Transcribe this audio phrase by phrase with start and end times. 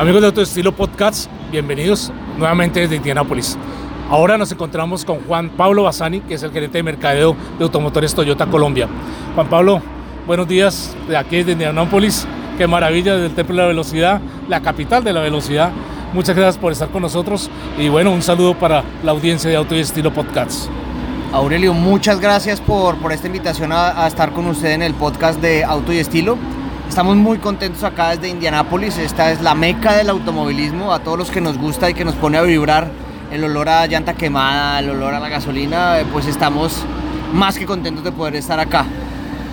[0.00, 3.58] Amigos de Autoestilo Podcast, bienvenidos nuevamente desde Indianápolis.
[4.08, 8.14] Ahora nos encontramos con Juan Pablo Bassani, que es el gerente de mercadeo de Automotores
[8.14, 8.88] Toyota Colombia.
[9.34, 9.82] Juan Pablo,
[10.26, 12.26] buenos días de aquí desde Indianápolis.
[12.56, 15.70] Qué maravilla desde el Templo de la Velocidad, la capital de la velocidad.
[16.14, 19.74] Muchas gracias por estar con nosotros y bueno, un saludo para la audiencia de Auto
[19.74, 20.70] y Estilo Podcast.
[21.30, 25.62] Aurelio, muchas gracias por, por esta invitación a estar con usted en el podcast de
[25.62, 26.38] Auto y Estilo.
[26.90, 28.98] Estamos muy contentos acá desde Indianápolis.
[28.98, 30.92] Esta es la meca del automovilismo.
[30.92, 32.90] A todos los que nos gusta y que nos pone a vibrar
[33.30, 36.82] el olor a llanta quemada, el olor a la gasolina, eh, pues estamos
[37.32, 38.86] más que contentos de poder estar acá.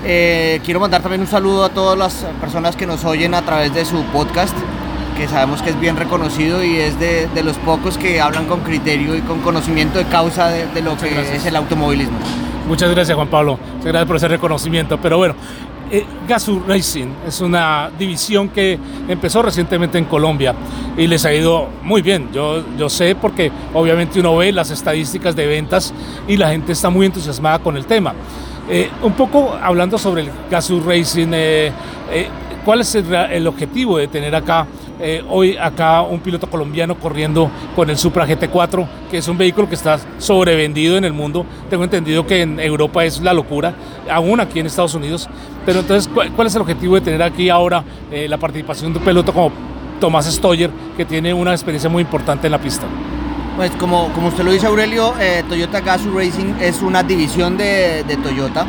[0.03, 3.71] Eh, quiero mandar también un saludo a todas las personas que nos oyen a través
[3.71, 4.57] de su podcast,
[5.15, 8.61] que sabemos que es bien reconocido y es de, de los pocos que hablan con
[8.61, 11.35] criterio y con conocimiento de causa de, de lo que gracias.
[11.35, 12.17] es el automovilismo.
[12.67, 14.97] Muchas gracias Juan Pablo, Muchas gracias por ese reconocimiento.
[14.97, 15.35] Pero bueno,
[15.91, 16.05] eh,
[16.67, 18.77] Racing es una división que
[19.07, 20.53] empezó recientemente en Colombia
[20.97, 22.29] y les ha ido muy bien.
[22.33, 25.93] Yo, yo sé porque obviamente uno ve las estadísticas de ventas
[26.27, 28.13] y la gente está muy entusiasmada con el tema.
[28.69, 31.71] Eh, un poco hablando sobre el Gazoo Racing, eh,
[32.11, 32.27] eh,
[32.65, 34.67] ¿cuál es el objetivo de tener acá
[34.99, 39.69] eh, hoy acá un piloto colombiano corriendo con el Supra GT4, que es un vehículo
[39.69, 41.45] que está sobrevendido en el mundo.
[41.69, 43.75] Tengo entendido que en Europa es la locura,
[44.09, 45.29] aún aquí en Estados Unidos.
[45.65, 49.05] Pero entonces, ¿cuál, es el objetivo de tener aquí ahora eh, la participación de un
[49.05, 49.51] piloto como
[49.99, 52.87] Tomás Stoyer, que tiene una experiencia muy importante en la pista?
[53.55, 58.03] Pues como, como usted lo dice Aurelio, eh, Toyota Gazoo Racing es una división de,
[58.07, 58.65] de Toyota.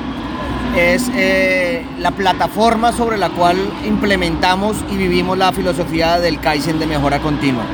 [0.79, 6.87] Es eh, la plataforma sobre la cual implementamos y vivimos la filosofía del Kaizen de
[6.87, 7.65] mejora continua.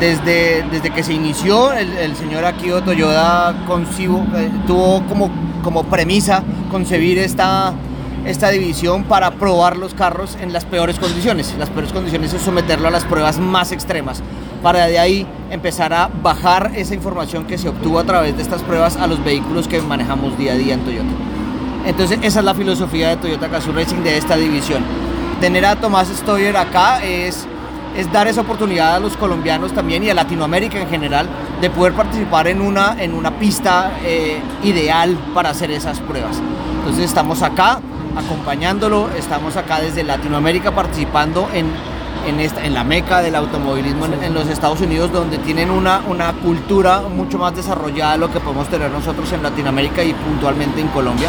[0.00, 5.30] Desde, desde que se inició, el, señor Akio Toyoda concibo- eh, tuvo como,
[5.62, 7.72] como premisa concebir esta,
[8.26, 11.54] esta división para probar los carros en las peores condiciones.
[11.56, 14.20] Las peores condiciones es someterlo a las pruebas más extremas,
[14.64, 18.62] para de ahí empezar a bajar esa información que se obtuvo a través de estas
[18.62, 21.12] pruebas a los vehículos que manejamos día a día en Toyota.
[21.86, 24.82] Entonces esa es la filosofía de Toyota Gazoo Racing de esta división.
[25.40, 27.46] Tener a Tomás Stoyer acá es,
[27.96, 31.28] es dar esa oportunidad a los colombianos también y a Latinoamérica en general
[31.60, 36.42] de poder participar en una, en una pista eh, ideal para hacer esas pruebas.
[36.80, 37.80] Entonces estamos acá
[38.16, 41.66] acompañándolo, estamos acá desde Latinoamérica participando en,
[42.26, 46.00] en, esta, en la meca del automovilismo en, en los Estados Unidos, donde tienen una,
[46.08, 50.80] una cultura mucho más desarrollada de lo que podemos tener nosotros en Latinoamérica y puntualmente
[50.80, 51.28] en Colombia.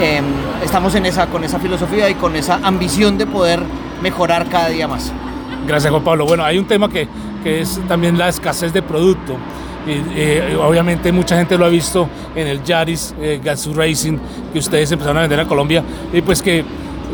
[0.00, 0.20] Eh,
[0.62, 3.60] estamos en esa, con esa filosofía y con esa ambición de poder
[4.02, 5.12] mejorar cada día más.
[5.66, 6.24] Gracias, Juan Pablo.
[6.24, 7.08] Bueno, hay un tema que,
[7.42, 9.36] que es también la escasez de producto.
[9.86, 13.40] Eh, obviamente mucha gente lo ha visto en el Yaris eh,
[13.74, 14.18] Racing
[14.52, 15.82] que ustedes empezaron a vender a Colombia
[16.12, 16.62] y pues que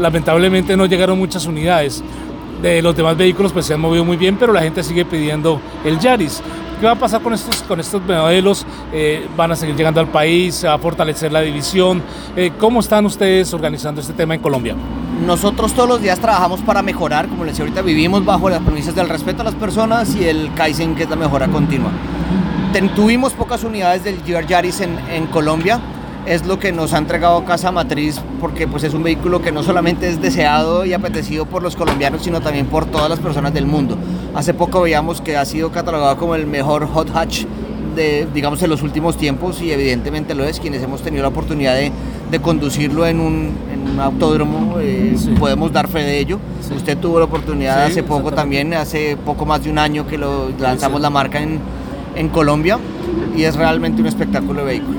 [0.01, 2.03] lamentablemente no llegaron muchas unidades.
[2.61, 5.61] De los demás vehículos pues se han movido muy bien, pero la gente sigue pidiendo
[5.85, 6.43] el Yaris.
[6.81, 8.67] ¿Qué va a pasar con estos, con estos modelos?
[8.93, 10.55] Eh, ¿Van a seguir llegando al país?
[10.55, 12.03] ¿Se va a fortalecer la división?
[12.37, 14.75] Eh, ¿Cómo están ustedes organizando este tema en Colombia?
[15.25, 18.95] Nosotros todos los días trabajamos para mejorar, como les decía ahorita, vivimos bajo las premisas
[18.95, 21.91] del respeto a las personas y el Kaizen, que es la mejora continua.
[22.73, 25.81] Ten- tuvimos pocas unidades del GR Yaris en, en Colombia,
[26.27, 29.63] es lo que nos ha entregado Casa Matriz, porque pues, es un vehículo que no
[29.63, 33.67] solamente es deseado y apetecido por los colombianos, sino también por todas las personas del
[33.67, 33.97] mundo.
[34.35, 37.45] Hace poco veíamos que ha sido catalogado como el mejor hot hatch
[37.95, 41.75] de, digamos, en los últimos tiempos y evidentemente lo es, quienes hemos tenido la oportunidad
[41.75, 41.93] de,
[42.31, 45.29] de conducirlo en un, en un autódromo, eh, Sí.
[45.39, 46.39] podemos dar fe de ello.
[46.67, 46.75] Sí.
[46.75, 50.19] Usted tuvo la oportunidad Sí, hace poco también, hace poco más de un año que
[50.19, 51.61] lo lanzamos la marca en,
[52.17, 52.79] en Colombia
[53.37, 54.99] y es realmente un espectáculo de vehículo.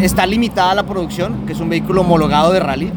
[0.00, 2.92] Está limitada la producción, que es un vehículo homologado de rally.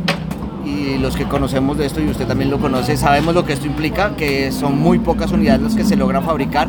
[0.65, 3.65] Y los que conocemos de esto, y usted también lo conoce, sabemos lo que esto
[3.65, 6.67] implica, que son muy pocas unidades las que se logran fabricar.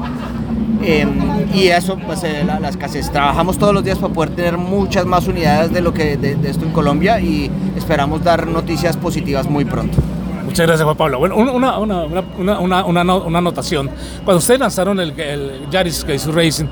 [0.82, 1.06] Eh,
[1.52, 3.10] y eso, pues eh, la, escasez.
[3.10, 6.50] Trabajamos todos los días para poder tener muchas más unidades de, lo que, de, de
[6.50, 9.98] esto en Colombia y esperamos dar noticias positivas muy pronto.
[10.44, 11.18] Muchas gracias, Juan Pablo.
[11.18, 13.90] Bueno, una, una, una, una, una, una, no- una anotación.
[14.24, 16.66] Cuando ustedes lanzaron el, el Yaris Racing,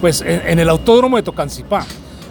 [0.00, 1.84] pues en, en el autódromo de Tocancipá,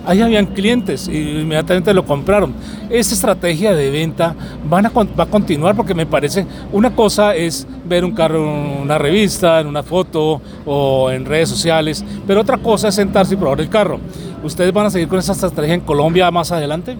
[0.05, 2.53] ahí habían clientes y inmediatamente lo compraron.
[2.89, 4.35] Esta estrategia de venta
[4.71, 4.81] va
[5.23, 9.67] a continuar porque me parece, una cosa es ver un carro en una revista, en
[9.67, 13.99] una foto o en redes sociales, pero otra cosa es sentarse y probar el carro.
[14.43, 16.97] ¿Ustedes van a seguir con esa estrategia en Colombia más adelante?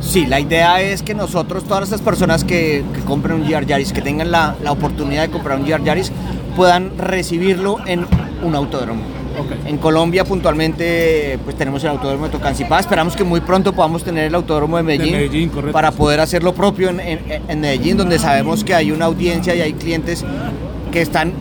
[0.00, 4.02] Sí, la idea es que nosotros, todas estas personas que, compren un GR Yaris, que
[4.02, 6.12] tengan la, la oportunidad de comprar un GR Yaris,
[6.54, 8.06] puedan recibirlo en
[8.42, 9.02] un autódromo.
[9.66, 14.24] En Colombia puntualmente pues tenemos el Autódromo de Tocancipá, esperamos que muy pronto podamos tener
[14.24, 18.74] el Autódromo de Medellín, para poder hacer lo propio en, en Medellín, donde sabemos que
[18.74, 20.24] hay una audiencia y hay clientes
[20.92, 21.32] que están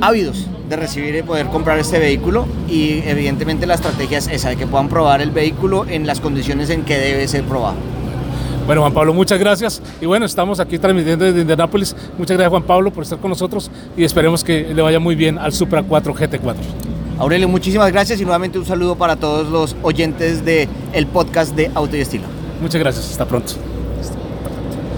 [0.00, 4.56] ávidos de recibir y poder comprar este vehículo y evidentemente la estrategia es esa, de
[4.56, 7.74] que puedan probar el vehículo en las condiciones en que debe ser probado.
[8.66, 9.82] Bueno, Juan Pablo, muchas gracias.
[10.00, 11.96] Y bueno, estamos aquí transmitiendo desde Indianápolis.
[12.16, 15.38] Muchas gracias, Juan Pablo, por estar con nosotros y esperemos que le vaya muy bien
[15.38, 16.54] al Supra 4 GT4.
[17.20, 21.70] Aurelio, muchísimas gracias y nuevamente un saludo para todos los oyentes del el podcast de
[21.74, 22.24] Auto y Estilo.
[22.62, 23.69] Muchas gracias, hasta pronto.